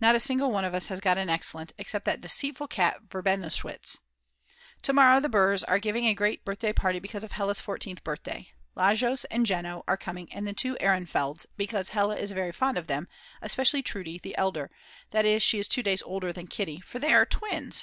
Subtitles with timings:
[0.00, 3.96] Not a single one of us has got an Excellent except that deceitful cat Verbenowitsch.
[4.82, 5.64] To morrow the Brs.
[5.66, 8.52] are giving a great birthday party because of Hella's 14th birthday.
[8.76, 12.86] Lajos and Jeno are coming and the two Ehrenfelds, because Hella is very fond of
[12.86, 13.08] them,
[13.42, 14.70] especially Trude, the elder,
[15.10, 17.82] that is she is 2 days older than Kitty, for they are _twins!!